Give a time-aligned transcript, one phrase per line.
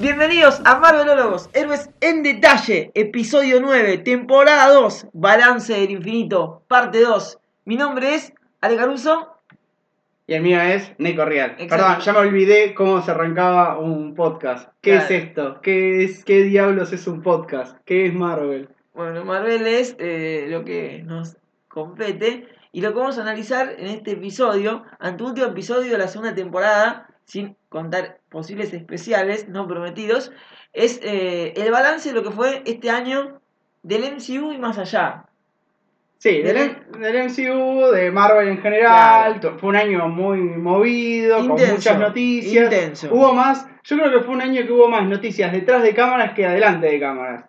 [0.00, 7.38] Bienvenidos a Marvelólogos, Héroes en Detalle, episodio 9, temporada 2, Balance del Infinito, parte 2.
[7.66, 9.36] Mi nombre es Ale Caruso.
[10.26, 11.56] Y el mío es Nico Real.
[11.68, 14.70] Perdón, ya me olvidé cómo se arrancaba un podcast.
[14.80, 15.04] ¿Qué Claro.
[15.04, 15.60] es esto?
[15.60, 17.76] ¿Qué, es, ¿Qué diablos es un podcast?
[17.84, 18.68] ¿Qué es Marvel?
[18.94, 21.36] Bueno, Marvel es eh, lo que nos
[21.68, 24.84] compete y lo que vamos a analizar en este episodio,
[25.24, 30.32] último episodio de la segunda temporada, sin contar posibles especiales no prometidos,
[30.72, 33.40] es eh, el balance de lo que fue este año
[33.82, 35.26] del MCU y más allá.
[36.18, 39.40] Sí, del, del MCU, de Marvel en general.
[39.58, 42.64] Fue un año muy movido, con muchas noticias.
[42.64, 43.08] intenso.
[43.10, 46.34] Hubo más, yo creo que fue un año que hubo más noticias detrás de cámaras
[46.34, 47.46] que adelante de cámaras,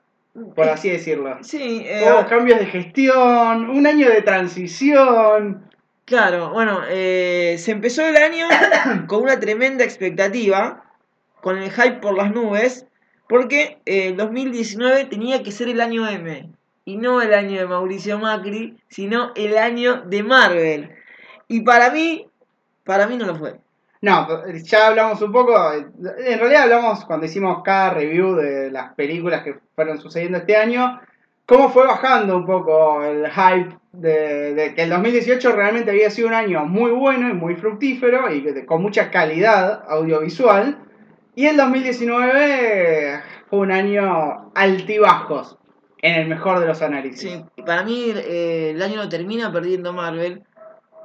[0.56, 1.38] por así decirlo.
[1.42, 5.70] Sí, eh, Hubo cambios de gestión, un año de transición.
[6.12, 8.46] Claro, bueno, eh, se empezó el año
[9.08, 10.84] con una tremenda expectativa,
[11.40, 12.86] con el hype por las nubes,
[13.30, 16.50] porque eh, el 2019 tenía que ser el año M,
[16.84, 20.92] y no el año de Mauricio Macri, sino el año de Marvel.
[21.48, 22.28] Y para mí,
[22.84, 23.56] para mí no lo fue.
[24.02, 29.44] No, ya hablamos un poco, en realidad hablamos cuando hicimos cada review de las películas
[29.44, 31.00] que fueron sucediendo este año,
[31.46, 36.28] cómo fue bajando un poco el hype de, de que el 2018 realmente había sido
[36.30, 40.78] un año muy bueno y muy fructífero y que- con mucha calidad audiovisual,
[41.36, 43.20] y el 2019
[43.50, 45.58] fue un año altibajos,
[46.02, 47.22] en el mejor de los análisis.
[47.32, 50.44] Sí, para mí eh, el año lo termina perdiendo Marvel.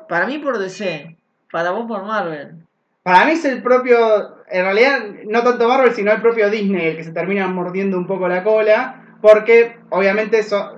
[0.08, 1.16] Para mí por DC,
[1.50, 2.62] para vos por Marvel.
[3.02, 3.98] Para mí es el propio,
[4.48, 8.06] en realidad no tanto Marvel, sino el propio Disney el que se termina mordiendo un
[8.06, 10.72] poco la cola, porque obviamente eso...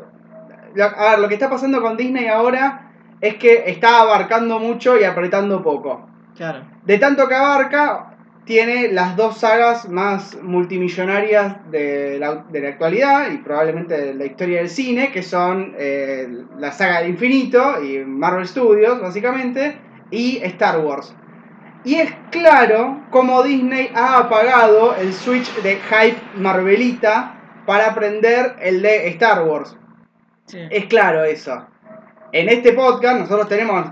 [0.75, 4.99] lo- A ver, lo que está pasando con Disney ahora es que está abarcando mucho
[4.99, 6.09] y apretando poco.
[6.37, 6.61] Claro.
[6.85, 13.31] De tanto que abarca, tiene las dos sagas más multimillonarias de la, de la actualidad
[13.31, 17.99] y probablemente de la historia del cine, que son eh, la saga del infinito y
[18.07, 19.77] Marvel Studios, básicamente,
[20.11, 21.15] y Star Wars.
[21.85, 27.35] Y es claro cómo Disney ha apagado el switch de hype Marvelita
[27.67, 29.77] para prender el de Star Wars.
[30.49, 30.59] Sí.
[30.71, 31.65] Es claro eso.
[32.33, 33.87] En este podcast nosotros tenemos.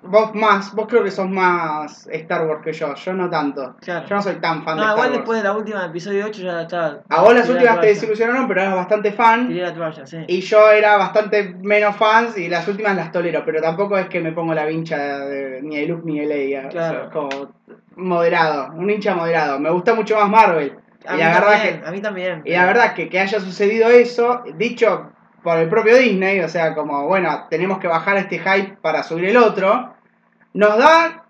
[0.00, 3.76] Vos más, vos creo que sos más Star Wars que yo, yo no tanto.
[3.80, 4.06] Claro.
[4.06, 5.18] Yo no soy tan fan de No, Star igual Wars.
[5.18, 7.00] después de la última episodio 8 ya estaba.
[7.10, 9.48] A vos las la últimas te desilusionaron, pero eras bastante fan.
[9.48, 10.16] Tiré la toalla, sí.
[10.28, 14.20] Y yo era bastante menos fan y las últimas las tolero, pero tampoco es que
[14.20, 16.68] me pongo la vincha de- ni de Luke ni de Leia.
[16.68, 16.88] Claro.
[16.88, 17.52] O sea, es como
[17.96, 19.58] moderado, un hincha moderado.
[19.58, 20.78] Me gusta mucho más Marvel.
[21.06, 22.42] A y mí la verdad también, que a mí también.
[22.46, 25.10] Y la verdad que, que haya sucedido eso, dicho
[25.48, 29.24] por el propio Disney, o sea, como, bueno, tenemos que bajar este hype para subir
[29.30, 29.94] el otro,
[30.52, 31.24] nos da,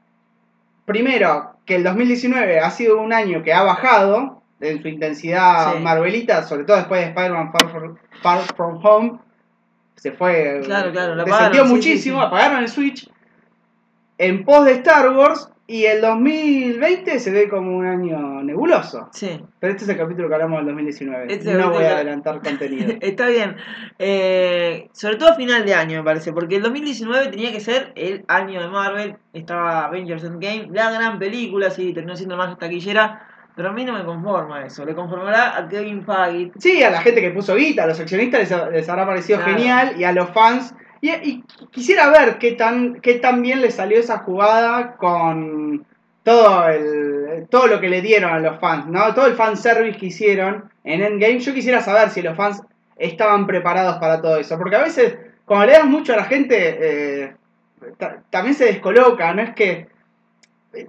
[0.86, 5.78] primero, que el 2019 ha sido un año que ha bajado en su intensidad Sí.
[5.80, 9.18] marvelita, sobre todo después de Spider-Man Far, From- Far From Home,
[9.94, 12.26] se fue, Claro, claro, lo descendió apagaron, muchísimo, sí, sí.
[12.26, 13.10] apagaron el Switch,
[14.18, 19.08] en pos de Star Wars, y el 2020 se ve como un año nebuloso.
[19.12, 21.26] Sí, Pero este es el capítulo que hablamos del 2019.
[21.32, 22.94] Este no voy a adelantar contenido.
[23.00, 23.54] está bien.
[23.98, 26.32] Eh, sobre todo a final de año, me parece.
[26.32, 29.16] Porque el 2019 tenía que ser el año de Marvel.
[29.34, 33.26] Estaba Avengers Endgame, la gran película, sí, terminó siendo más taquillera.
[33.54, 34.86] Pero a mí no me conforma eso.
[34.86, 36.52] Le conformará a Kevin Feige.
[36.58, 39.52] Sí, a la gente que puso guita, a los accionistas les, les habrá parecido Claro.
[39.58, 40.74] genial y a los fans.
[41.00, 45.86] Y, quisiera ver qué tan, qué tan bien le salió esa jugada con
[46.24, 49.14] todo el todo lo que le dieron a los fans, ¿no?
[49.14, 51.38] Todo el fanservice que hicieron en Endgame.
[51.38, 52.62] Yo quisiera saber si los fans
[52.96, 54.58] estaban preparados para todo eso.
[54.58, 57.34] Porque a veces, cuando le das mucho a la gente, eh,
[57.96, 59.42] ta- también se descoloca, ¿no?
[59.42, 59.86] Es que
[60.74, 60.88] eh,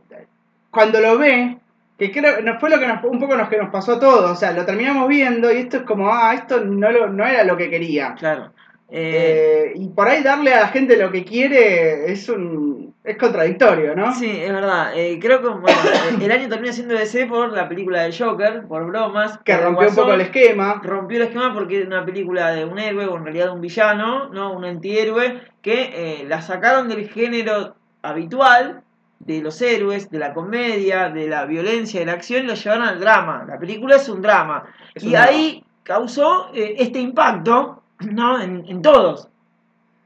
[0.71, 1.57] cuando lo ve,
[1.97, 4.31] que creo no fue lo que nos, un poco nos, que nos pasó a todos,
[4.31, 7.43] o sea, lo terminamos viendo y esto es como, ah, esto no, lo, no era
[7.43, 8.15] lo que quería.
[8.15, 8.51] Claro.
[8.91, 13.17] Eh, Eh, y por ahí darle a la gente lo que quiere es un es
[13.17, 14.13] contradictorio, ¿no?
[14.13, 14.91] Sí, es verdad.
[14.95, 15.77] Eh, creo que bueno,
[16.21, 19.39] el año termina siendo DC por la película de Joker, por bromas.
[19.39, 20.81] Que rompió un poco el esquema.
[20.83, 24.29] rompió el esquema porque era una película de un héroe o en realidad un villano,
[24.29, 24.53] ¿no?
[24.53, 28.83] Un antihéroe que la sacaron del género habitual
[29.19, 32.87] de los héroes, de la comedia, de la violencia, de la acción y lo llevaron
[32.87, 33.45] al drama.
[33.47, 34.65] La película es un drama.
[34.93, 37.81] Es y un ahí causó este impacto,
[38.11, 38.41] ¿no?
[38.41, 39.27] En, en todos.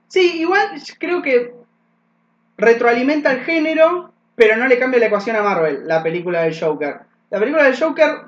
[0.07, 0.69] Sí, igual
[0.99, 1.53] creo que
[2.57, 6.99] retroalimenta el género, pero no le cambia la ecuación a Marvel, la película del Joker.
[7.29, 8.25] La película del Joker,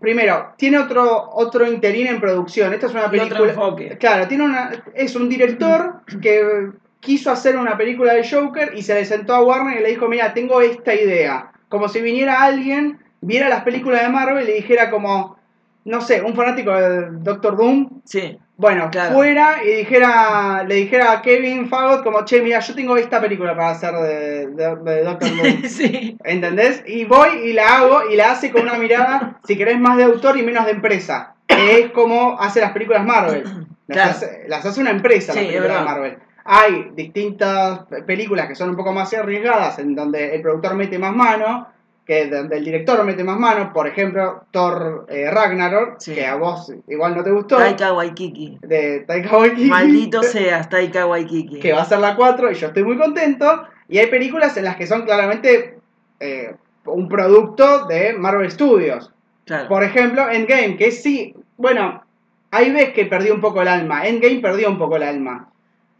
[0.00, 2.72] primero, tiene otro, otro interín en producción.
[2.72, 3.54] Esta es una película.
[3.98, 8.94] Claro, tiene una, es un director que quiso hacer una película de Joker y se
[8.94, 11.52] le sentó a Warner y le dijo, mira, tengo esta idea.
[11.68, 15.36] Como si viniera alguien viera las películas de Marvel y dijera como,
[15.84, 19.14] no sé, un fanático de Doctor Doom, Sí, bueno, Claro.
[19.14, 23.54] fuera y dijera, le dijera a Kevin Fagot como, che, mira, yo tengo esta película
[23.56, 25.62] para hacer de, de- de Doctor Doom.
[25.68, 26.16] sí.
[26.24, 26.82] ¿Entendés?
[26.86, 30.04] Y voy y la hago y la hace con una mirada, si querés, más de
[30.04, 31.34] autor y menos de empresa.
[31.46, 33.44] Que es como hace las películas Marvel.
[33.90, 34.10] Las, Claro.
[34.12, 35.84] hace, las hace una empresa Sí, las películas de.
[35.84, 36.18] Marvel.
[36.44, 40.96] Hay distintas pe- películas que son un poco más arriesgadas, en donde el productor mete
[40.96, 41.66] más mano,
[42.10, 43.72] que donde el director mete más mano.
[43.72, 46.12] Por ejemplo, Thor eh, Ragnarok, Sí.
[46.12, 47.56] que a vos igual no te gustó.
[47.56, 48.58] Taika Waikiki.
[48.62, 49.70] De Taika Waititi.
[49.70, 51.60] Maldito seas, Taika Waikiki.
[51.60, 53.62] que va a ser la 4 y yo estoy muy contento.
[53.88, 55.78] Y hay películas en las que son claramente
[56.18, 59.12] eh, un producto de Marvel Studios.
[59.44, 59.68] Claro.
[59.68, 62.02] Por ejemplo, Endgame, que sí, bueno,
[62.50, 64.04] ahí ves que perdió un poco el alma.
[64.08, 65.48] Endgame perdió un poco el alma.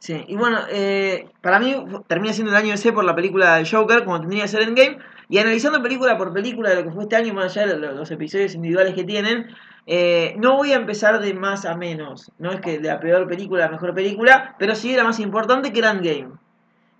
[0.01, 1.77] Sí, y bueno, eh, para mí
[2.09, 4.99] termina siendo el año C por la película de Joker, como tendría que ser Endgame.
[5.31, 7.93] Y analizando película por película de lo que fue este año, más allá de lo-
[7.93, 9.47] los episodios individuales que tienen,
[9.87, 12.33] eh, no voy a empezar de más a menos.
[12.39, 15.05] No es que de la peor película a la mejor película, pero sí de la
[15.05, 16.33] más importante que era Endgame.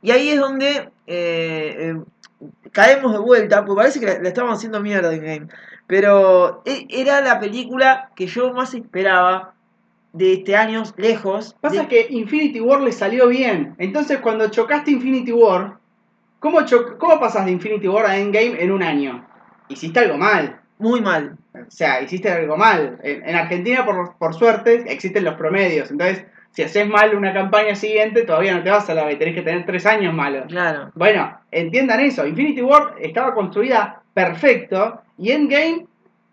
[0.01, 1.97] Y ahí es donde eh, eh,
[2.71, 5.49] caemos de vuelta, porque parece que la, la estamos haciendo mierda Endgame.
[5.89, 9.55] Pero e- era la película que yo más esperaba
[10.13, 11.57] de este año, lejos.
[11.61, 13.75] Pasa de- que Infinity War le salió bien.
[13.79, 15.80] Entonces, cuando chocaste Infinity War,
[16.41, 16.59] ¿cómo,
[16.99, 19.25] ¿cómo pasas de Infinity War a Endgame en un año?
[19.69, 20.61] Hiciste algo mal.
[20.79, 21.37] Muy mal.
[21.55, 22.99] O sea, hiciste algo mal.
[23.03, 25.91] En, en Argentina, por, por suerte, existen los promedios.
[25.91, 29.15] Entonces, si haces mal una campaña siguiente, todavía no te vas a la B.
[29.17, 30.47] Tenés que tener tres años malos.
[30.49, 30.91] Claro.
[30.95, 32.27] Bueno, entiendan eso.
[32.27, 35.87] Infinity War estaba construida perfecto y Endgame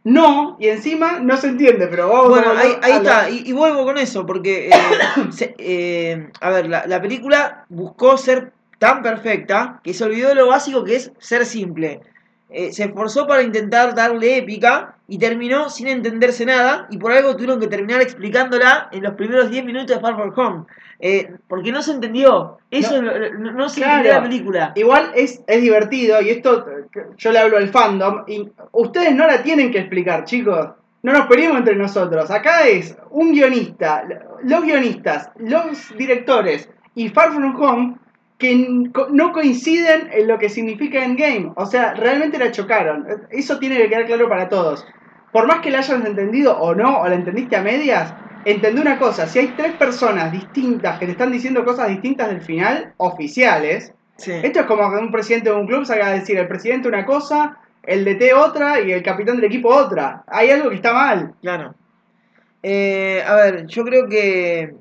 [0.06, 0.56] no.
[0.60, 3.52] Y encima no se entiende, pero vamos Bueno, a ahí, ahí a está, y, y
[3.52, 4.72] vuelvo con eso, porque, eh,
[5.32, 10.36] se- eh, a ver, la, la película buscó ser tan perfecta que se olvidó de
[10.36, 12.02] lo básico que es ser simple.
[12.50, 17.34] Eh, se esforzó para intentar darle épica y terminó sin entenderse nada, y por algo
[17.36, 20.66] tuvieron que terminar explicándola en los primeros 10 minutos de Far From Home.
[21.00, 23.12] Eh, porque no se entendió, eso No.
[23.12, 23.98] no, no- no se Claro.
[23.98, 24.72] entendió la película.
[24.76, 26.66] Igual es, es divertido y esto
[27.18, 30.70] yo le hablo al fandom y ustedes no la tienen que explicar, chicos.
[31.04, 32.32] No nos peleemos entre nosotros.
[32.32, 34.04] Acá es un guionista,
[34.44, 37.96] los guionistas, los directores y Far From Home
[38.38, 38.56] que
[39.12, 41.52] no coinciden en lo que significa Endgame.
[41.56, 43.08] O sea, realmente la chocaron.
[43.32, 44.86] Eso tiene que quedar claro para todos.
[45.32, 48.14] Por más que la hayas entendido o no, o la entendiste a medias,
[48.46, 49.28] entendé una cosa.
[49.28, 54.32] Si hay tres personas distintas que te están diciendo cosas distintas del final, oficiales, Sí.
[54.32, 57.06] esto es como que un presidente de un club salga a decir el presidente una
[57.06, 60.24] cosa, el DT otra y el capitán del equipo otra.
[60.28, 61.34] Hay algo que está mal.
[61.42, 61.76] Claro.
[62.64, 64.74] Eh, a ver, yo creo que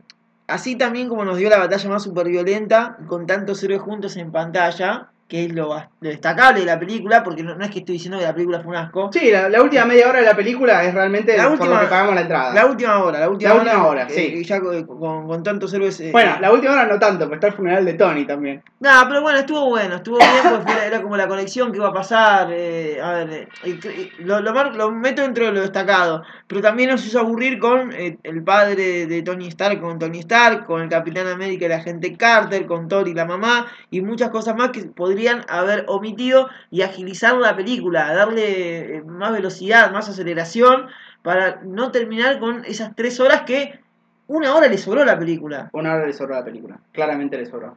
[0.47, 4.33] así también como nos dio la batalla más super violenta, con tantos héroes juntos en
[4.33, 8.19] pantalla, que es lo, destacable de la película, porque no, no es que estoy diciendo
[8.19, 9.11] que la película fue un asco.
[9.13, 11.81] Sí, la, la última media hora de la película es realmente La por última- lo
[11.81, 12.55] que pagamos la entrada.
[12.55, 14.21] La última hora, la última La última hora, eh, sí.
[14.21, 15.99] eh, ya con, con- con tantos héroes.
[16.01, 18.63] eh, bueno, eh, la última hora no tanto, pero está el funeral de Tony también.
[18.79, 21.89] Nada, pero bueno, estuvo bueno, estuvo bien, porque fue- era como la conexión que iba
[21.89, 22.49] a pasar.
[22.53, 26.23] eh, a ver, eh, eh, lo, lo, mar- lo meto dentro de lo destacado.
[26.47, 30.67] Pero también nos hizo aburrir con eh, el padre de Tony Stark, con Tony Stark,
[30.67, 34.31] con el Capitán América y la gente Carter, con Thor y la mamá, y muchas
[34.31, 35.16] cosas más que podrían
[35.49, 40.87] haber omitido y agilizar la película, darle eh, más velocidad, más aceleración,
[41.23, 43.81] para no terminar con esas tres horas que
[44.29, 45.71] una hora le sobró la película.
[45.73, 46.79] Una hora le sobró la película.
[46.93, 47.77] Claramente le sobró.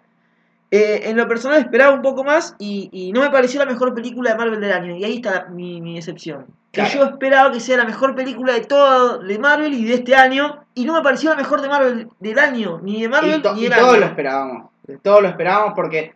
[0.72, 3.96] Eh, en lo personal esperaba un poco más y, y no me pareció la mejor
[3.96, 4.96] película de Marvel del año.
[4.96, 6.46] Y ahí está mi, mi decepción.
[6.72, 10.16] Que yo esperaba que sea la mejor película de todo de Marvel y de este
[10.16, 10.64] año.
[10.76, 12.80] Y no me pareció la mejor de Marvel del año.
[12.84, 14.70] Ni de Marvel y, ni y todos lo esperábamos.
[15.02, 16.14] Todos lo esperábamos porque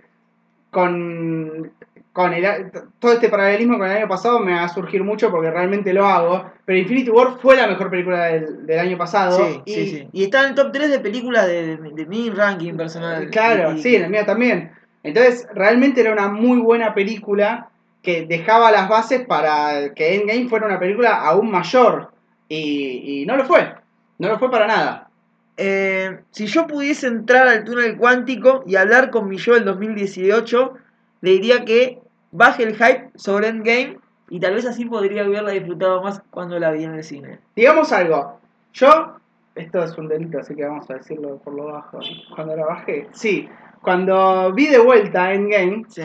[0.74, 1.72] con,
[2.12, 5.50] con el, todo este paralelismo con el año pasado me va a surgir mucho porque
[5.50, 6.52] realmente lo hago.
[6.66, 9.38] Pero Infinity War fue la mejor película del, del año pasado.
[9.38, 10.08] Sí, y, sí, sí.
[10.12, 13.30] Y está en el top 3 de películas de, de, de mi ranking personal.
[13.30, 14.72] Claro, Y- sí, en el mío también.
[15.04, 17.70] Entonces, realmente era una muy buena película
[18.02, 22.12] que dejaba las bases para que Endgame fuera una película aún mayor.
[22.50, 23.74] Y, y no lo fue.
[24.20, 25.10] No lo fue para nada.
[25.58, 30.74] Eh, si yo pudiese entrar al túnel cuántico y hablar con mi yo del 2018,
[31.22, 32.00] le diría que
[32.32, 33.98] baje el hype sobre Endgame
[34.30, 37.40] y tal vez así podría haberla disfrutado más cuando la vi en el cine.
[37.56, 38.40] Digamos algo.
[38.74, 39.18] Yo,
[39.54, 42.00] esto es un delito, así que vamos a decirlo por lo bajo.
[42.34, 43.08] Cuando la bajé.
[43.14, 43.48] Sí,
[43.82, 46.02] cuando vi de vuelta Endgame, Sí,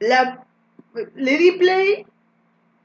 [0.00, 0.44] la,
[1.14, 2.06] le di play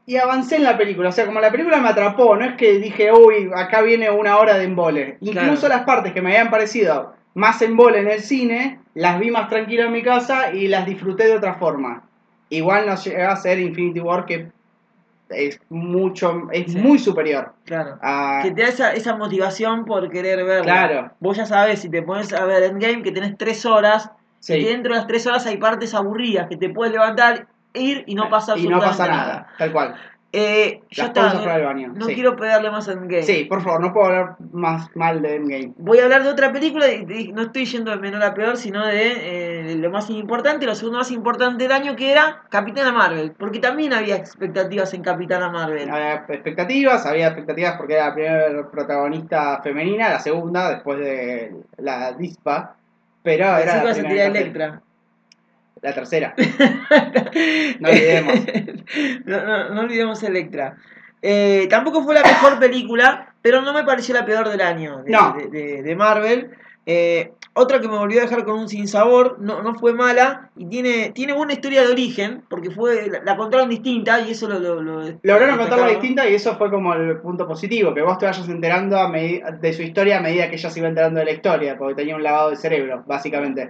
[0.07, 1.09] y avancé en la película.
[1.09, 4.37] O sea, como la película me atrapó, no es que dije, uy, acá viene una
[4.37, 5.17] hora de embole.
[5.21, 5.75] Incluso Claro.
[5.75, 9.83] las partes que me habían parecido más embole en el cine, las vi más tranquilo
[9.83, 12.03] en mi casa y las disfruté de otra forma.
[12.49, 14.47] igual no llega a ser Infinity War que
[15.29, 16.77] es mucho, es Sí.
[16.79, 17.99] muy superior Claro.
[18.01, 18.39] a...
[18.41, 20.63] Que te da esa, esa motivación por querer verla.
[20.63, 21.11] Claro.
[21.19, 24.09] Vos ya sabes, si te pones a ver Endgame, que tenés tres horas,
[24.39, 24.53] Sí.
[24.53, 28.03] y que dentro de las tres horas hay partes aburridas, que te puedes levantar, ir
[28.07, 29.95] y no pasa y no absolutamente pasa nada, tal cual.
[30.33, 31.93] Eh, ya está, no, para el baño.
[31.95, 32.13] no sí.
[32.13, 33.23] quiero pegarle más a Endgame.
[33.23, 35.73] Sí, por favor, no puedo hablar más mal de Endgame.
[35.77, 38.57] Voy a hablar de otra película y y no estoy yendo de menor a peor,
[38.57, 42.91] sino de eh, lo más importante, lo segundo más importante del año, que era Capitana
[42.91, 43.31] Marvel.
[43.31, 45.89] Porque también había expectativas en Capitana Marvel.
[45.89, 52.11] Había expectativas, había expectativas porque era la primera protagonista femenina, la segunda después de la
[52.11, 52.75] Dispa,
[53.23, 54.35] pero era la, primera cartel.
[54.35, 54.81] Electra.
[55.81, 56.33] La tercera.
[57.79, 58.33] No olvidemos.
[59.25, 60.77] no, no- no olvidemos Electra.
[61.21, 65.11] Eh, tampoco fue la mejor película, pero no me pareció la peor del año de,
[65.11, 65.35] No.
[65.37, 66.51] de- de- de Marvel.
[66.89, 70.67] Eh, otra que me volvió a dejar con un sinsabor, no, no fue mala y
[70.69, 74.57] tiene, tiene buena historia de origen, porque fue la, la contaron distinta y eso lo...
[74.59, 78.25] lo, lo Lograron contarla distinta y eso fue como el punto positivo, que vos te
[78.25, 81.31] vayas enterando a de su historia a medida que ella se iba enterando de la
[81.31, 83.69] historia, porque tenía un lavado de cerebro, básicamente.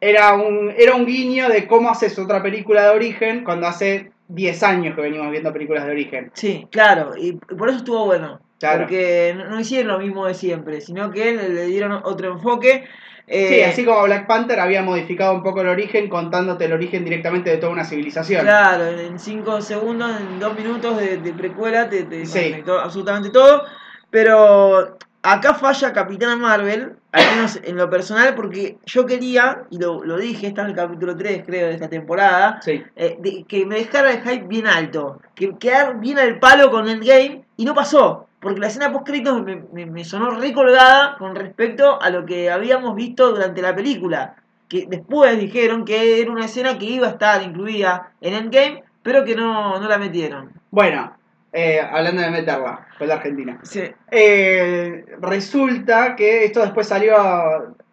[0.00, 4.62] Era un, era un guiño de cómo haces otra película de origen cuando hace 10
[4.62, 6.30] años que venimos viendo películas de origen.
[6.34, 8.40] Sí, claro, y por eso estuvo bueno.
[8.58, 8.80] Claro.
[8.80, 12.84] Porque no, no hicieron lo mismo de siempre, sino que le, dieron otro enfoque.
[13.26, 17.04] Eh, Sí, así como Black Panther había modificado un poco el origen contándote el origen
[17.04, 18.42] directamente de toda una civilización.
[18.42, 22.62] Claro, en 5 segundos, en 2 minutos de, de precuela te, te Sí.
[22.82, 23.64] absolutamente todo.
[24.10, 30.04] Pero acá falla Capitana Marvel, al menos en lo personal, porque yo quería, y lo,
[30.04, 32.82] lo dije, está en el capítulo 3 creo de esta temporada, Sí.
[32.96, 36.88] eh, de- que me dejara el hype bien alto, que quedar bien al palo con
[36.88, 38.26] Endgame, y no pasó.
[38.40, 42.50] Porque la escena post créditos me, me, me sonó recolgada con respecto a lo que
[42.50, 44.36] habíamos visto durante la película.
[44.68, 49.24] Que después dijeron que era una escena que iba a estar incluida en Endgame, pero
[49.24, 50.52] que no, no la metieron.
[50.70, 51.12] Bueno,
[51.52, 53.58] eh, hablando de meterla, con la Argentina.
[53.62, 57.14] Sí, Eh, resulta que esto después salió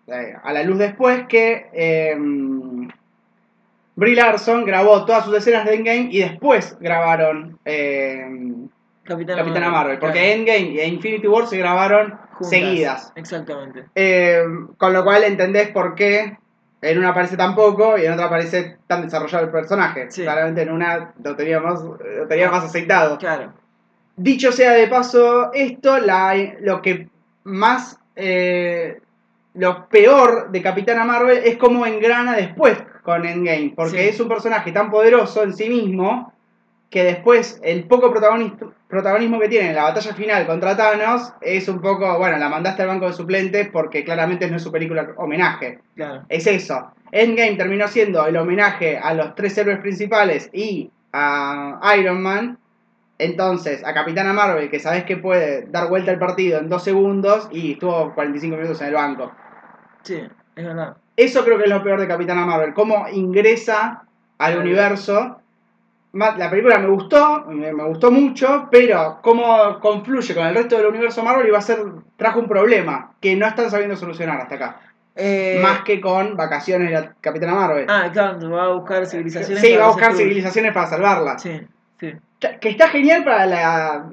[0.07, 2.15] eh, a la luz después que eh,
[3.95, 8.25] Brie Larson grabó todas sus escenas de Endgame y después grabaron eh,
[9.03, 12.49] Capitana, Capitana Marvel, porque claro, Endgame e Infinity War se grabaron juntas.
[12.49, 13.11] seguidas.
[13.15, 13.85] Exactamente.
[13.95, 14.43] Eh,
[14.77, 16.37] con lo cual entendés por qué
[16.81, 20.11] en una aparece tan poco y en otra aparece tan desarrollado el personaje.
[20.11, 20.23] Sí.
[20.23, 23.17] Claramente en una lo tenía más, lo tenía más aceitado.
[23.17, 23.53] Claro.
[24.15, 27.09] Dicho sea de paso esto, la, lo que
[27.43, 27.99] más...
[28.15, 28.99] eh,
[29.53, 34.09] lo peor de Capitana Marvel es cómo engrana después con Endgame, porque Sí.
[34.09, 36.31] es un personaje tan poderoso en sí mismo
[36.89, 41.67] que después el poco protagonis- protagonismo que tiene en la batalla final contra Thanos es
[41.67, 45.09] un poco, bueno, la mandaste al banco de suplentes porque claramente no es su película
[45.17, 45.79] homenaje.
[45.95, 46.23] Claro.
[46.29, 46.91] Es eso.
[47.11, 52.57] Endgame terminó siendo el homenaje a los tres héroes principales y a Iron Man.
[53.19, 57.49] Entonces, a Capitana Marvel, que sabes que puede dar vuelta al partido en dos segundos
[57.51, 59.31] y estuvo 45 minutos en el banco.
[60.03, 60.21] Sí,
[60.55, 60.95] es verdad.
[61.15, 62.75] Eso creo que es lo peor de Capitana Marvel.
[62.75, 64.03] Cómo ingresa
[64.37, 65.41] al universo.
[66.17, 70.87] La película me gustó, me, me gustó mucho, pero cómo confluye con el resto del
[70.87, 71.79] universo Marvel iba a ser,
[72.15, 74.81] trajo un problema que no están sabiendo solucionar hasta acá.
[75.15, 77.85] Eh, Más que con vacaciones de la Capitana Marvel.
[77.89, 79.61] Ah, claro, va a buscar civilizaciones.
[79.61, 81.39] sí, para va a buscar civilizaciones para salvarla.
[81.39, 81.61] Sí,
[81.99, 82.13] sí.
[82.61, 84.09] Que está genial para la,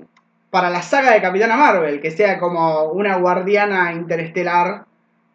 [0.50, 4.84] para la saga de Capitana Marvel, que sea como una guardiana interestelar,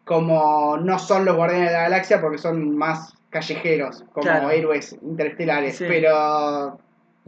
[0.05, 4.49] como no son los guardianes de la galaxia, porque son más callejeros, como Claro.
[4.51, 5.77] héroes interestelares.
[5.77, 5.85] Sí.
[5.87, 6.79] Pero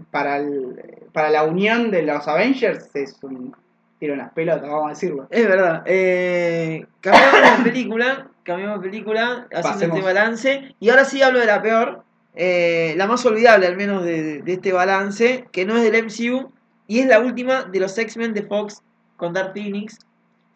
[0.10, 0.82] para, el-
[1.14, 3.56] para la unión de los Avengers es un
[4.00, 5.28] tiro en las pelotas, vamos a decirlo.
[5.30, 5.84] Es verdad.
[5.86, 10.76] Eh, cambiamos de película, cambiamos de película, haciendo este balance.
[10.80, 12.04] Y ahora sí hablo de la peor,
[12.34, 16.04] eh, la más olvidable al menos de, de- de este balance, que no es del
[16.06, 16.52] MCU,
[16.88, 18.82] y es la última de los X-Men de Fox
[19.18, 20.00] con Dark Phoenix,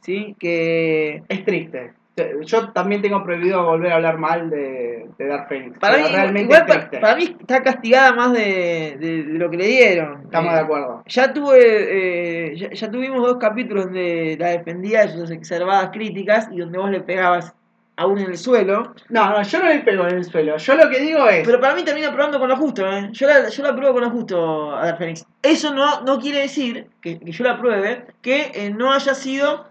[0.02, 0.36] ¿sí?
[0.40, 1.94] Que Es triste.
[2.46, 5.78] Yo también tengo prohibido volver a hablar mal de, de Dark Phoenix.
[5.80, 6.66] para mí, realmente igual
[7.02, 10.22] para está castigada más de, de- de lo que le dieron.
[10.24, 11.04] Estamos Eh, de acuerdo.
[11.08, 16.48] Ya tuve, eh, ya, ya tuvimos dos capítulos donde la defendía de sus exacerbadas críticas
[16.52, 17.54] y donde vos le pegabas
[17.98, 18.94] aún en el suelo.
[19.10, 20.56] No, no, yo no le pego en el suelo.
[20.58, 21.46] Yo lo que digo es.
[21.46, 23.10] Pero para mí termina probando con lo justo, ¿eh?
[23.12, 25.26] Yo la, yo la pruebo con lo justo a Dark Phoenix.
[25.42, 29.66] Eso no, no quiere decir que, que yo la pruebe que eh, no haya sido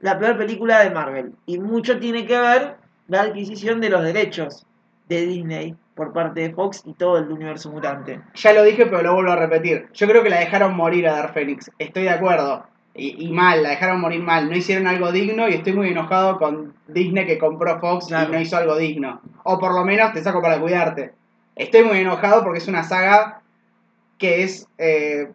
[0.00, 1.32] la peor película de Marvel.
[1.46, 2.76] Y mucho tiene que ver
[3.08, 4.66] la adquisición de los derechos
[5.08, 8.20] de Disney por parte de Fox y todo el universo mutante.
[8.34, 9.88] Ya lo dije, pero lo vuelvo a repetir.
[9.92, 11.70] Yo creo que la dejaron morir a Dark Phoenix.
[11.78, 12.64] Estoy de acuerdo.
[12.94, 14.48] Y, y mal, la dejaron morir mal.
[14.48, 18.30] No hicieron algo digno y estoy muy enojado con Disney que compró Fox Claro.
[18.30, 19.20] y no hizo algo digno.
[19.44, 21.12] O por lo menos te saco para cuidarte.
[21.56, 23.42] Estoy muy enojado porque es una saga
[24.18, 25.30] que es eh,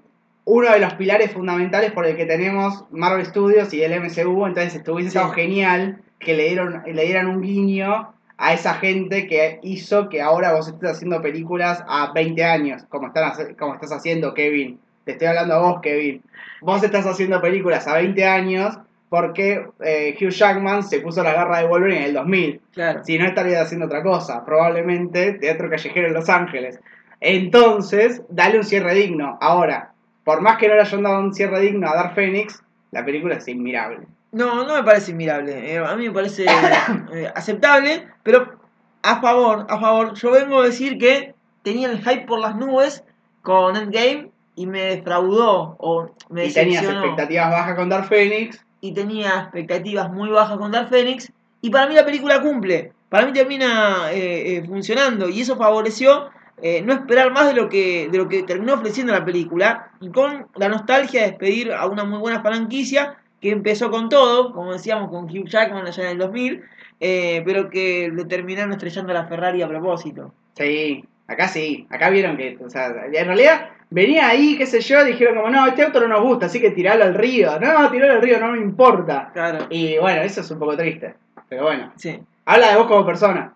[0.46, 4.46] uno de los pilares fundamentales por el que tenemos Marvel Studios y el MCU.
[4.46, 5.26] Entonces estuviese Sí.
[5.34, 10.54] genial que le, dieron, le dieran un guiño a esa gente que hizo que ahora
[10.54, 14.80] vos estés haciendo películas a 20 años, como, están, hace- como estás haciendo, Kevin.
[15.06, 16.22] Te estoy hablando a vos, Kevin.
[16.62, 18.78] Vos estás haciendo películas a 20 años
[19.10, 22.62] porque eh, Hugh Jackman se puso la garra de Wolverine en el 2000.
[22.74, 23.04] Claro.
[23.04, 26.80] Si no estaría haciendo otra cosa, probablemente teatro callejero en Los Ángeles.
[27.22, 29.38] Entonces, dale un cierre digno.
[29.42, 29.94] Ahora,
[30.26, 33.36] por más que no le hayan dado un cierre digno a Dark Phoenix, la película
[33.36, 34.08] es inmirable.
[34.32, 35.74] No, no me parece admirable.
[35.74, 36.46] Eh, a mí me parece
[37.14, 38.60] eh, aceptable, pero
[39.04, 40.14] a favor, a favor.
[40.16, 43.04] Yo vengo a decir que tenía el hype por las nubes
[43.44, 48.66] con Endgame y me defraudó o me y tenías expectativas bajas con Dark Phoenix.
[48.82, 51.32] y tenía expectativas muy bajas con Dark Phoenix.
[51.62, 52.94] Y para mí la película cumple.
[53.10, 55.30] Para mí termina eh, funcionando.
[55.30, 56.30] Y eso favoreció
[56.68, 59.92] eh, no esperar más de lo, que, de lo que terminó ofreciendo la película.
[60.02, 64.52] Y con la nostalgia de despedir a una muy buena franquicia que empezó con todo,
[64.52, 66.64] como decíamos, con Hugh Jackman allá en el 2000.
[67.02, 70.34] eh, pero que le terminaron estrellando a la Ferrari a propósito.
[70.58, 71.86] Sí, acá sí.
[71.92, 75.68] Acá vieron que, o sea, en realidad venía ahí, qué sé yo, dijeron como, no,
[75.68, 77.60] este auto no nos gusta, así que tiralo al río.
[77.60, 79.30] No, tiralo al río, no me importa.
[79.34, 81.14] Claro, Y bueno, eso es un poco triste.
[81.48, 82.20] Pero bueno, sí.
[82.46, 83.54] habla de vos como persona.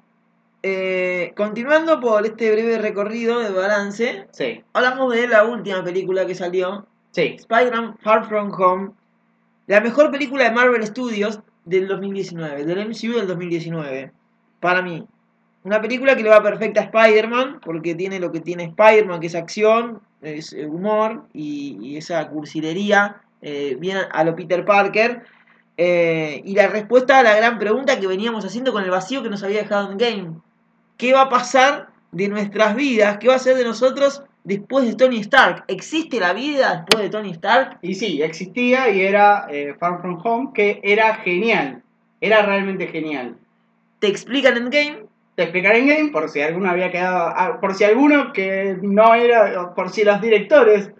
[0.61, 6.35] Eh, continuando por este breve recorrido de balance, Sí, hablamos de la última película que
[6.35, 7.35] salió, sí.
[7.39, 8.91] Spider-Man Far From Home,
[9.67, 14.11] la mejor película de Marvel Studios del 2019, del MCU del 2019,
[14.59, 15.05] para mí.
[15.63, 19.27] Una película que le va perfecta a Spider-Man, porque tiene lo que tiene Spider-Man, que
[19.27, 25.23] es acción, es eh, humor y, y esa cursilería, eh, bien a lo Peter Parker.
[25.77, 29.29] eh, y la respuesta a la gran pregunta que veníamos haciendo con el vacío que
[29.29, 30.41] nos había dejado en Game.
[30.99, 33.17] ¿Qué va a pasar de nuestras vidas?
[33.19, 35.63] ¿Qué va a ser de nosotros después de Tony Stark?
[35.69, 37.77] ¿Existe la vida después de Tony Stark?
[37.81, 41.81] Y sí, existía y era eh, Far From Home, que era genial.
[42.19, 43.37] Era realmente genial.
[43.99, 44.97] Te explican en Game.
[45.35, 47.31] Te explicaré en game por si alguno había quedado.
[47.33, 49.73] ah, Por si alguno que no era.
[49.73, 50.91] Por si los directores.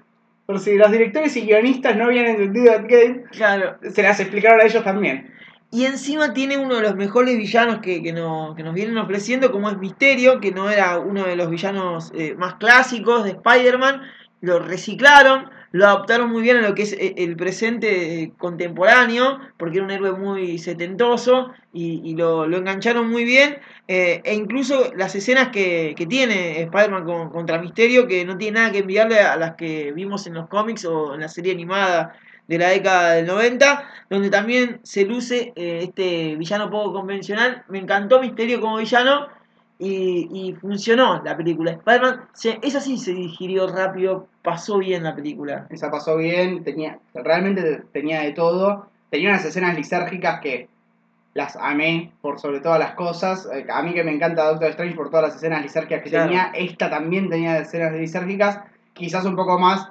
[0.45, 3.23] Por si los directores y guionistas no habían entendido el game.
[3.31, 3.75] Claro.
[3.91, 5.33] Se las explicaron a ellos también.
[5.71, 9.51] Y encima tiene uno de los mejores villanos que, que, no- que nos vienen ofreciendo,
[9.51, 14.01] como es Misterio, que no era uno de los villanos eh, más clásicos de Spider-Man.
[14.41, 19.38] Lo reciclaron, lo adaptaron muy bien a lo que es eh, el presente eh, contemporáneo,
[19.58, 23.58] porque era un héroe muy setentoso y, y lo, lo engancharon muy bien.
[23.88, 28.60] eh, e incluso las escenas que, que tiene Spider-Man con- contra Misterio, que no tiene
[28.60, 32.13] nada que enviarle a las que vimos en los cómics o en la serie animada
[32.49, 37.63] de la década del 90, donde también se luce eh, este villano poco convencional.
[37.69, 39.27] Me encantó Misterio como villano
[39.77, 41.71] y, y funcionó la película.
[41.73, 42.21] Spider-Man,
[42.63, 45.67] esa sí se digirió rápido, pasó bien la película.
[45.69, 46.63] Esa pasó bien.
[46.63, 48.88] Tenía, realmente tenía de todo.
[49.12, 50.67] Tenía unas escenas lisérgicas que
[51.35, 53.47] las amé por sobre todas las cosas.
[53.53, 56.25] Eh, A mí que me encanta Doctor Strange por todas las escenas lisérgicas que Claro.
[56.29, 56.51] tenía.
[56.55, 58.59] Esta también tenía escenas lisérgicas.
[58.93, 59.88] Quizás un poco más.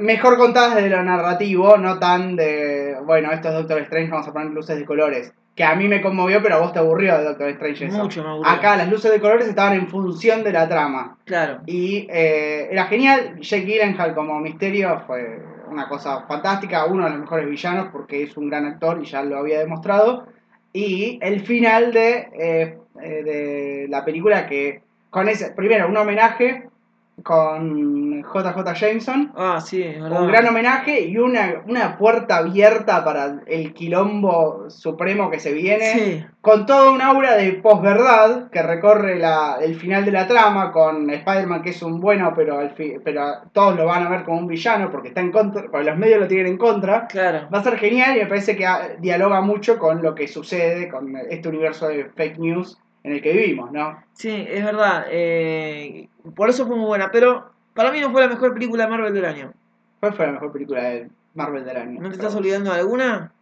[0.00, 2.96] Mejor contadas de lo narrativo, no tan de.
[3.04, 5.32] Bueno, esto es Doctor Strange, vamos a poner luces de colores.
[5.54, 7.98] Que a mí me conmovió, pero a vos te aburrió de Doctor Strange eso.
[7.98, 8.52] Mucho me aburrió.
[8.52, 11.18] Acá las luces de colores estaban en función de la trama.
[11.24, 11.60] Claro.
[11.66, 13.40] Y eh, era genial.
[13.40, 16.86] Jake Gyllenhaal como misterio fue una cosa fantástica.
[16.86, 20.26] Uno de los mejores villanos porque es un gran actor y ya lo había demostrado.
[20.72, 26.68] Y el final de, eh, eh, de la película que con ese, primero un homenaje
[27.22, 29.32] con JJ Jameson.
[29.36, 30.22] Ah, sí, es verdad.
[30.22, 35.92] Un gran homenaje y una, una puerta abierta para el quilombo supremo que se viene
[35.92, 40.72] Sí, con toda un aura de posverdad que recorre la, el final de la trama
[40.72, 44.24] con Spider-Man que es un bueno pero al fi- pero todos lo van a ver
[44.24, 47.48] como un villano porque está en contra porque los medios lo tienen en contra claro.
[47.52, 48.66] va a ser genial y me parece que
[49.00, 52.78] dialoga mucho con lo que sucede con este universo de fake news
[53.08, 55.06] en el que vivimos no Sí, es verdad.
[55.10, 57.10] eh, por eso fue muy buena.
[57.10, 59.52] Pero para mí no fue la mejor película de Marvel del año.
[60.00, 62.00] ¿cuál fue la mejor película de Marvel del año?
[62.00, 63.32] ¿No te estás olvidando de alguna?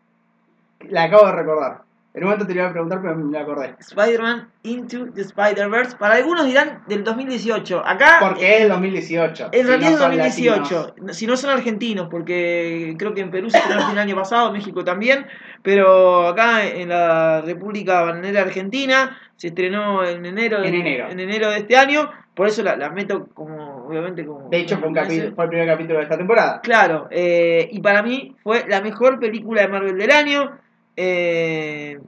[0.88, 1.82] la acabo de recordar
[2.16, 5.96] en un momento te lo iba a preguntar pero me acordé Spider-Man Into the Spider-Verse.
[5.96, 7.82] Para algunos dirán del 2018.
[7.86, 8.18] Acá.
[8.20, 11.16] porque es el 2018 En realidad es son 2018, latinos.
[11.16, 14.82] si no son argentinos, porque creo que en Perú se estrenó el año pasado, México
[14.82, 15.26] también,
[15.62, 21.08] pero acá en la República Bananera Argentina se estrenó en enero, En enero.
[21.10, 24.48] en enero de este año, por eso la, la meto como, obviamente, como...
[24.48, 28.34] de hecho un fue el primer capítulo de esta temporada Claro, eh, y para mí
[28.42, 30.58] fue la mejor película de Marvel del año,
[30.96, 31.98] eh,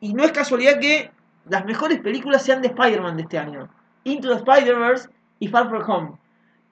[0.00, 1.10] y no es casualidad que
[1.48, 3.68] las mejores películas sean de Spider-Man de este año.
[4.04, 6.12] Into the Spider-Verse y Far From Home.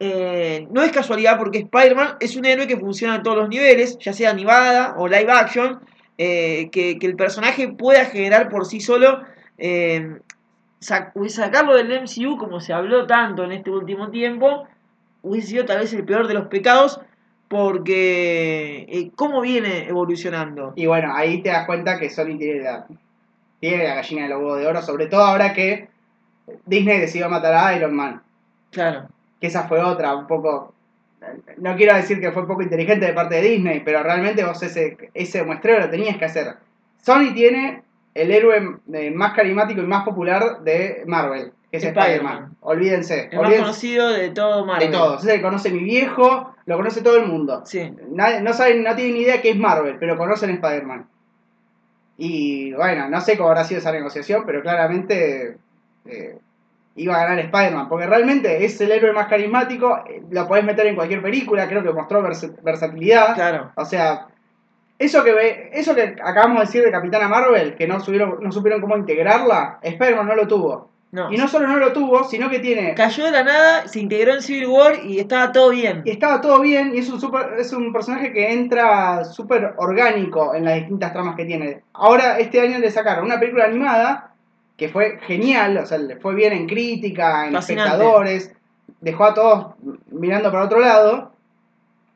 [0.01, 3.99] Eh, no es casualidad porque Spider-Man es un héroe que funciona a todos los niveles,
[3.99, 5.81] ya sea animada o live action,
[6.19, 9.21] eh, que, el personaje pueda generar por sí solo
[10.81, 14.67] sac- sacarlo del MCU como se habló tanto en este último tiempo
[15.23, 17.01] hubiese sido tal vez el peor de los pecados
[17.53, 22.87] porque eh, cómo viene evolucionando Y bueno, ahí te das cuenta que Sony tiene la,
[23.61, 25.91] tiene la gallina de los huevos de oro, sobre todo ahora que
[26.65, 28.23] Disney decidió matar a Iron Man.
[28.71, 29.07] claro
[29.39, 30.73] Que esa fue otra, un poco.
[31.59, 34.97] No quiero decir que fue poco inteligente de parte de Disney, pero realmente vos ese,
[35.13, 36.55] ese muestreo lo tenías que hacer.
[37.03, 37.83] Sony tiene
[38.15, 42.57] el héroe eh, más carismático y más popular de Marvel, es Spider-Man.
[42.61, 43.29] Olvídense.
[43.31, 45.25] el más olvídense conocido de todo de Marvel todos.
[45.25, 47.63] Ese que conoce mi viejo, lo conoce todo el mundo.
[47.65, 51.07] sí Nadie- no saben, no tienen ni idea qué es Marvel, pero conocen Spider-Man.
[52.19, 55.57] Y bueno, no sé cómo habrá sido esa negociación, pero claramente
[56.05, 56.39] eh,
[56.97, 60.87] iba a ganar Spider-Man, porque realmente es el héroe más carismático, eh, lo podés meter
[60.87, 63.35] en cualquier película, creo que mostró vers- versatilidad.
[63.35, 64.27] claro O sea,
[64.99, 68.53] eso que ve, eso que acabamos de decir de Capitana Marvel, que no, subieron, no
[68.53, 70.92] supieron cómo integrarla, Spider-Man no lo tuvo.
[71.13, 74.01] No Y no solo no lo tuvo, sino que tiene cayó de la nada se
[74.01, 77.21] integró en Civil War y estaba todo bien Y estaba todo bien y es un,
[77.21, 81.83] super, es un personaje que entra súper orgánico en las distintas tramas que tiene.
[81.93, 84.31] Ahora, este año le sacaron una película animada
[84.77, 87.91] que fue genial, o sea, le fue bien en crítica, en Fascinante.
[87.93, 88.53] espectadores,
[89.01, 89.67] dejó a todos
[90.11, 91.33] mirando para otro lado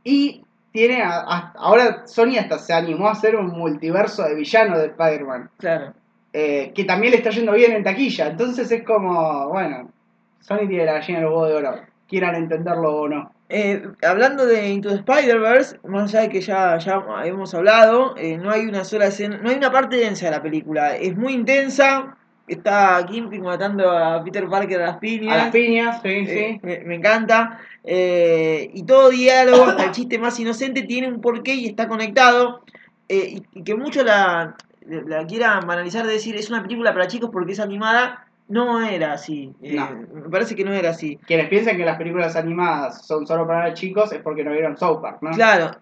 [0.04, 4.78] y tiene, a- a- ahora Sony hasta se animó a hacer un multiverso de villanos
[4.78, 5.92] de Spider-Man, claro
[6.32, 9.90] eh, que también le está yendo bien en taquilla, entonces es como, bueno,
[10.40, 13.32] Sony tiene la gallina de los huevos de oro, quieran entenderlo o no.
[13.48, 18.36] Eh, hablando de Into the Spider-Verse, más allá de que ya, ya hemos hablado, eh,
[18.38, 20.96] no hay una sola escena, no hay una parte densa de la película.
[20.96, 22.16] Es muy intensa.
[22.48, 25.32] Está Kingpin matando a Peter Parker a las piñas.
[25.32, 26.66] A las piñas, sí, Eh, sí.
[26.66, 27.60] me, me encanta.
[27.84, 32.62] Eh, y todo diálogo, el chiste más inocente, tiene un porqué y está conectado.
[33.08, 34.56] Eh, y, y que muchos la,
[34.88, 38.27] la quieran banalizar de decir es una película para chicos porque es animada.
[38.49, 39.53] No era así.
[39.61, 39.90] Eh, No.
[40.14, 41.18] Me parece que no era así.
[41.27, 45.01] Quienes piensan que las películas animadas son solo para chicos es porque no vieron South
[45.01, 45.33] Park, ¿no?
[45.33, 45.72] Claro,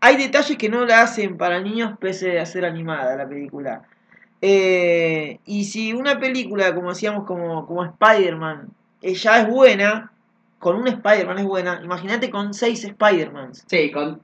[0.00, 3.82] hay detalles que no la hacen para niños pese a ser animada la película.
[4.40, 8.68] Eh, y si una película, como decíamos, como, como Spider-Man,
[9.02, 10.12] eh, ya es buena,
[10.58, 13.64] con un Spider-Man es buena, imagínate con seis Spider-Mans.
[13.66, 14.20] Sí, con,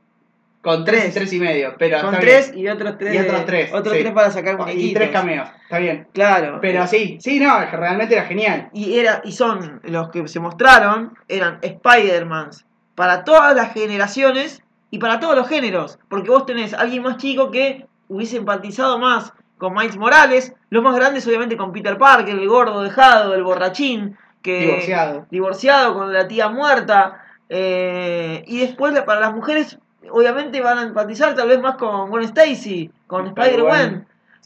[0.64, 1.10] con tres, Tres.
[1.10, 1.74] y tres y medio.
[1.78, 2.64] Pero Con tres bien.
[2.66, 3.14] y otros tres.
[3.14, 4.00] Y otros tres, Otros sí.
[4.02, 4.94] tres para sacar Y muñequitos.
[4.94, 6.08] tres cameos, está bien.
[6.12, 6.58] Claro.
[6.60, 8.70] Pero sí, sí, no, realmente era genial.
[8.72, 14.98] Y, era, y son los que se mostraron, eran Spider-Mans para todas las generaciones y
[14.98, 15.98] para todos los géneros.
[16.08, 20.82] Porque vos tenés a alguien más chico que hubiese empatizado más con Miles Morales, los
[20.82, 25.26] más grandes obviamente con Peter Parker, el gordo dejado, el borrachín, que Divorciado.
[25.30, 27.20] divorciado con la tía muerta.
[27.48, 29.78] eh, y después para las mujeres
[30.10, 33.34] obviamente van a empatizar tal vez más con Gwen Stacy, con.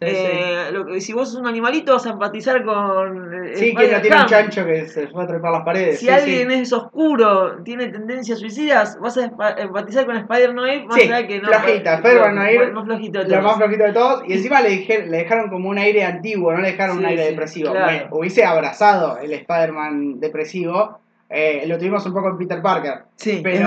[0.00, 0.14] Sí, sí.
[0.16, 3.46] Eh, lo que- si vos sos un animalito vas a empatizar con...
[3.46, 5.98] eh, Sí, que no tiene un chancho que se fue a trepar las paredes.
[5.98, 11.02] Si sí, alguien es oscuro, tiene tendencias suicidas, vas a empatizar con Spider-Noir más Sí,
[11.10, 11.48] allá que no.
[11.48, 13.42] flojita, Spider-Noir, más flojito de todos.
[13.42, 14.22] más flojito de todos.
[14.28, 17.24] Y encima le, dije- le dejaron como un aire antiguo, no le dejaron un aire
[17.24, 17.72] depresivo.
[17.72, 17.86] claro.
[17.90, 21.00] Me- hubiese abrazado el Spider-Man depresivo.
[21.30, 23.00] eh, lo tuvimos un poco en Peter Parker.
[23.16, 23.64] Sí, Pero,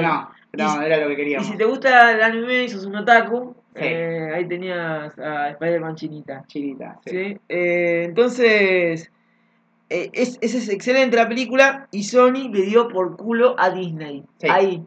[0.00, 0.30] no,
[0.64, 1.46] no, y era lo que Y queríamos.
[1.48, 3.84] si te gusta el anime y sos un otaku, Sí.
[3.84, 6.44] eh, ahí tenías a Spider-Man chinita.
[6.48, 7.10] Chinita, sí.
[7.10, 7.38] ¿sí?
[7.48, 9.10] Eh, entonces,
[9.88, 14.24] eh, es, esa es excelente la película y Sony le dio por culo a Disney.
[14.38, 14.48] Sí.
[14.50, 14.84] Ahí.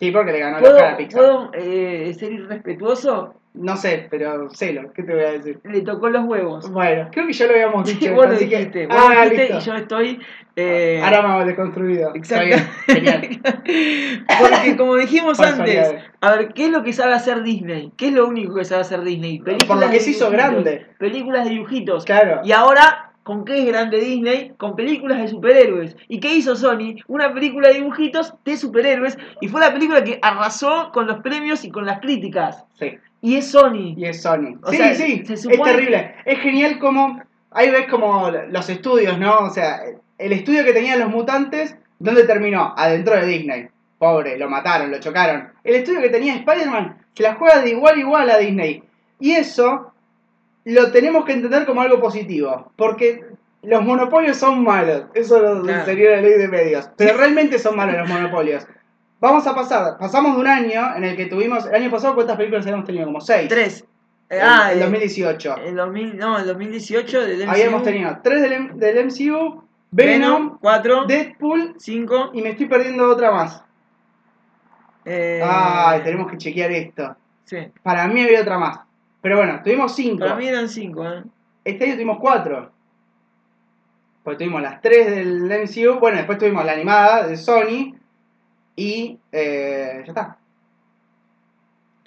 [0.00, 1.20] Sí, porque le ganó la ¿Puedo, cara a Pixar.
[1.20, 3.34] ¿puedo, eh, ser irrespetuoso?
[3.56, 5.60] No sé, pero celo, ¿qué te voy a decir?
[5.64, 6.70] Le tocó los huevos.
[6.70, 8.14] Bueno, creo que ya lo habíamos dicho.
[8.14, 9.58] vos lo así que- dijiste, vos ah, dijiste listo.
[9.58, 10.20] y yo estoy.
[10.56, 12.14] eh, Ahora me deconstruido.
[12.14, 12.56] Exacto.
[12.86, 13.40] genial.
[14.40, 17.92] Porque como dijimos antes, a ver, ¿qué es lo que sabe hacer Disney?
[17.96, 19.38] ¿Qué es lo único que sabe hacer Disney?
[19.38, 20.86] Por lo que se hizo dibujitos, grande.
[20.98, 22.04] Películas de dibujitos.
[22.04, 22.40] Claro.
[22.44, 24.52] Y ahora, ¿con qué es grande Disney?
[24.56, 25.96] Con películas de superhéroes.
[26.08, 26.96] ¿Y qué hizo Sony?
[27.06, 29.18] Una película de dibujitos de superhéroes.
[29.40, 32.64] Y fue la película que arrasó con los premios y con las críticas.
[32.78, 32.98] Sí.
[33.20, 33.94] Y es Sony.
[33.96, 34.58] Y es Sony.
[34.62, 36.14] O sí, sea, sí, se es terrible.
[36.24, 37.20] Es genial como.
[37.50, 39.38] Ahí ves como los estudios, ¿no?
[39.38, 39.80] O sea,
[40.18, 42.74] el estudio que tenían los mutantes, ¿dónde terminó?
[42.76, 43.68] Adentro de Disney.
[43.98, 45.48] Pobre, lo mataron, lo chocaron.
[45.64, 48.82] El estudio que tenía Spider-Man se la juega de igual a igual a Disney.
[49.18, 49.92] Y eso
[50.64, 52.72] lo tenemos que entender como algo positivo.
[52.76, 53.24] Porque
[53.62, 55.04] los monopolios son malos.
[55.14, 55.84] Eso lo Claro.
[55.86, 56.90] sería la ley de medios.
[56.96, 58.66] Pero realmente son malos los monopolios.
[59.20, 62.36] Vamos a pasar, pasamos de un año en el que tuvimos, el año pasado, ¿cuántas
[62.36, 63.06] películas habíamos tenido?
[63.06, 63.48] Como seis.
[63.48, 63.84] Tres.
[64.28, 65.56] Eh, El, ah, el eh, 2018.
[65.58, 67.50] el 2000, no, el 2018 del MCU.
[67.50, 72.30] Habíamos tenido tres del, del MCU Venom, 4, Deadpool 5.
[72.34, 73.62] y me estoy perdiendo otra más.
[75.04, 77.16] Eh, Ay, tenemos que chequear esto.
[77.44, 77.58] Sí.
[77.82, 78.80] Para mí había otra más.
[79.22, 80.18] Pero bueno, tuvimos cinco.
[80.20, 81.22] Para mí eran 5, ¿eh?
[81.64, 82.70] Este año tuvimos cuatro.
[84.22, 86.00] Pues tuvimos las tres del MCU.
[86.00, 87.94] Bueno, después tuvimos la animada de Sony.
[88.76, 90.36] Y eh, ya está.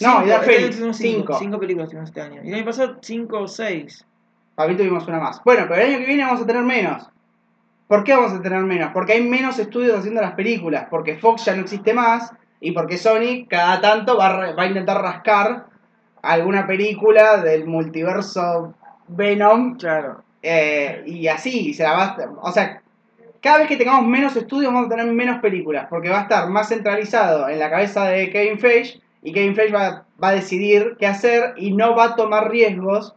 [0.02, 1.38] No, Cinco, y Dark Phoenix, cinco.
[1.38, 2.42] 5 películas tuvimos este año.
[2.44, 4.06] Y el año pasado 5 o 6.
[4.56, 5.42] Para mí tuvimos una más.
[5.44, 7.10] Bueno, pero el año que viene vamos a tener menos.
[7.88, 8.92] ¿Por qué vamos a tener menos?
[8.94, 10.88] Porque hay menos estudios haciendo las películas.
[10.90, 12.32] Porque Fox ya no existe más.
[12.62, 15.66] Y porque Sony cada tanto va a, va a intentar rascar
[16.22, 18.74] alguna película del multiverso
[19.08, 19.76] Venom.
[19.78, 20.24] Claro.
[20.42, 22.82] eh, y así, se la va a- O sea,
[23.42, 25.88] cada vez que tengamos menos estudios vamos a tener menos películas.
[25.90, 29.02] Porque va a estar más centralizado en la cabeza de Kevin Feige.
[29.22, 33.16] Y Kevin Feige va, va a decidir qué hacer y no va a tomar riesgos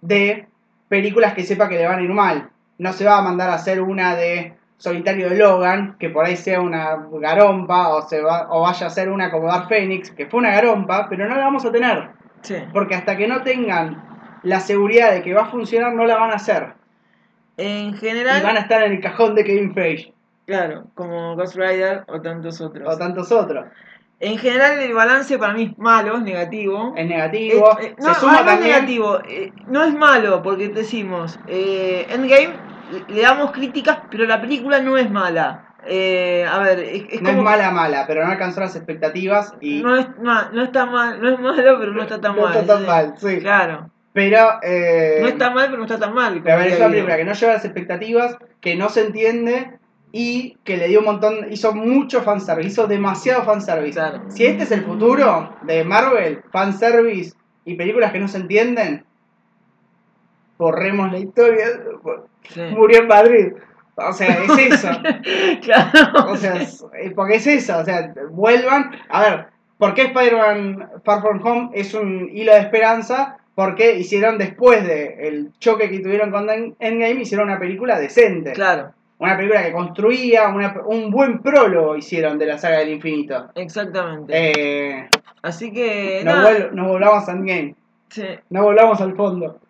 [0.00, 0.46] de
[0.88, 2.50] películas que sepa que le van a ir mal.
[2.78, 6.36] No se va a mandar a hacer una de Solitario de Logan, que por ahí
[6.36, 10.26] sea una garompa, o, se va, o vaya a ser una como Dark Phoenix, que
[10.26, 12.10] fue una garompa, pero no la vamos a tener.
[12.42, 12.56] Sí.
[12.72, 14.02] Porque hasta que no tengan
[14.42, 16.74] la seguridad de que va a funcionar, no la van a hacer.
[17.56, 20.14] En Y general, van a estar en el cajón de Kevin Feige,
[20.46, 22.94] claro, como Ghost Rider o tantos otros.
[22.94, 23.66] o tantos otros.
[24.20, 26.94] En general, el balance para mí es malo, es negativo.
[26.96, 27.78] Es negativo.
[27.80, 31.38] Eh, eh, se no, suma ah, no es negativo, eh, no es malo, porque decimos,
[31.46, 32.58] eh, Endgame
[33.08, 35.68] le- damos críticas, pero la película no es mala.
[35.86, 39.82] Eh, a ver, es, es No es mala, mala, pero no alcanzó las expectativas y
[39.82, 42.56] no es ma- no está mal, no es malo, pero no está tan no mal.
[42.56, 43.38] está tan mal, sí.
[43.40, 43.90] Claro.
[44.14, 44.38] Pero.
[44.62, 46.40] eh, No está mal, pero no está tan mal.
[46.42, 49.72] Pero es una película que no lleva las expectativas, que no se entiende
[50.12, 53.98] y que le dio un montón, hizo mucho fanservice, hizo demasiado fanservice.
[53.98, 54.22] Claro.
[54.30, 57.34] Si este es el futuro de Marvel, fanservice
[57.66, 59.04] y películas que no se entienden,
[60.58, 61.66] borremos la historia.
[62.48, 62.60] Sí.
[62.70, 63.52] Murió en Madrid.
[63.96, 64.88] O sea, es eso.
[65.62, 66.30] claro.
[66.30, 67.78] O sea, es- porque es eso.
[67.78, 68.92] O sea, vuelvan.
[69.08, 69.46] A ver,
[69.78, 73.38] ¿por qué Spider-Man Far From Home es un hilo de esperanza?
[73.54, 78.52] Porque hicieron después del choque que tuvieron con En- Endgame, hicieron una película decente.
[78.52, 83.48] Claro, Una película que construía, una- un buen prólogo hicieron de la saga del infinito.
[83.54, 84.32] exactamente.
[84.34, 85.08] Eh,
[85.42, 87.76] Así que, no, nada, vuel- no volvamos a Endgame.
[88.08, 88.26] sí.
[88.50, 89.60] No volvamos al fondo.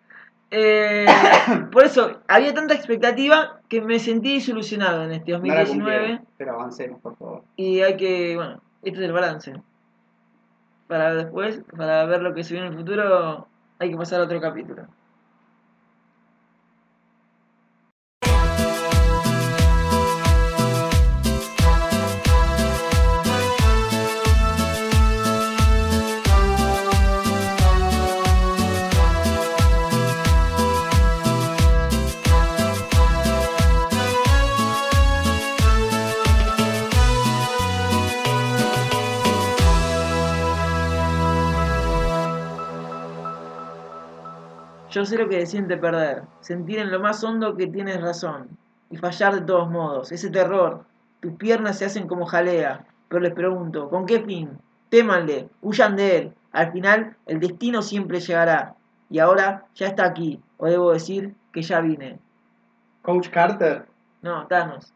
[0.49, 1.05] Eh,
[1.71, 6.25] por eso, había tanta expectativa que me sentí desilusionado en este No la 2019 cumplieron,
[6.37, 7.41] pero avancemos, por favor.
[7.55, 9.53] y hay que, bueno, este es el balance.
[10.87, 13.47] Para después, para ver lo que se viene en el futuro,
[13.79, 14.87] hay que pasar a otro capítulo.
[44.95, 48.57] Yo sé lo que se siente perder, sentir en lo más hondo que tienes razón
[48.89, 50.85] y fallar de todos modos, ese terror.
[51.19, 54.57] Tus piernas se hacen como jalea, pero les pregunto, ¿con qué fin?
[54.87, 56.33] Témanle, huyan de él.
[56.53, 58.75] Al final, el destino siempre llegará.
[59.09, 62.17] Y ahora ya está aquí, o debo decir que ya vine.
[63.01, 63.85] Coach Carter.
[64.21, 64.93] No, Thanos.